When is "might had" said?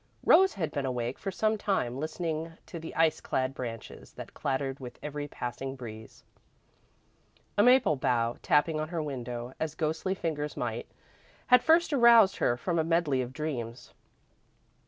10.57-11.61